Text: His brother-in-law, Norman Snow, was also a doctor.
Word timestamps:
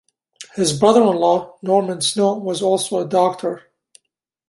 His 0.55 0.73
brother-in-law, 0.79 1.59
Norman 1.61 2.01
Snow, 2.01 2.33
was 2.39 2.63
also 2.63 3.01
a 3.01 3.07
doctor. 3.07 3.71